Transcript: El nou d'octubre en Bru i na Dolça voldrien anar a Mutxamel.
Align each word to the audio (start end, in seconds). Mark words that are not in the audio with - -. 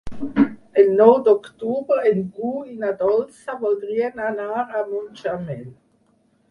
El 0.83 0.87
nou 1.01 1.11
d'octubre 1.27 2.07
en 2.13 2.23
Bru 2.39 2.55
i 2.73 2.81
na 2.85 2.91
Dolça 3.03 3.59
voldrien 3.67 4.27
anar 4.33 4.67
a 4.81 4.85
Mutxamel. 4.91 5.67